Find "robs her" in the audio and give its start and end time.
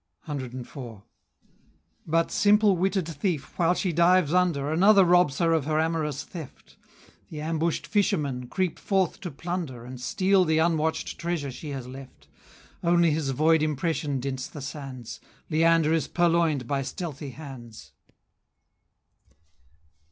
5.05-5.53